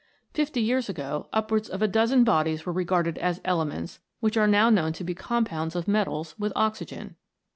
Fifty 0.33 0.59
years 0.61 0.89
ago 0.89 1.29
upwards 1.31 1.69
of 1.69 1.83
a 1.83 1.87
dozen 1.87 2.23
bodies 2.23 2.65
were 2.65 2.73
regarded 2.73 3.19
as 3.19 3.39
elements 3.45 3.99
which 4.19 4.35
are 4.35 4.47
now 4.47 4.67
known 4.71 4.93
to 4.93 5.03
be 5.03 5.13
compounds 5.13 5.75
of 5.75 5.87
metals 5.87 6.33
with 6.39 6.51
oxygen. 6.55 7.15